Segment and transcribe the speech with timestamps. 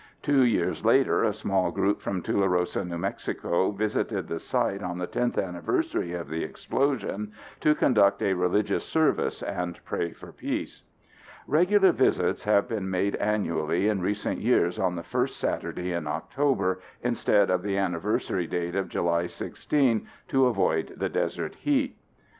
[0.23, 5.37] Two years later, a small group from Tularosa, NM visited the site on the 10th
[5.37, 10.81] anniversary of the explosion to conduct a religious service and pray for peace.
[11.45, 16.81] Regular visits have been made annually in recent years on the first Saturday in October
[17.03, 21.95] instead of the anniversary date of July 16, to avoid the desert heat.